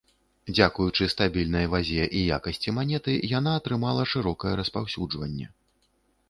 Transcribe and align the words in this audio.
Дзякуючы 0.51 1.03
стабільнай 1.13 1.67
вазе 1.73 2.07
і 2.21 2.23
якасці 2.37 2.73
манеты, 2.77 3.13
яна 3.37 3.51
атрымала 3.59 4.07
шырокае 4.15 4.55
распаўсюджванне. 4.63 5.47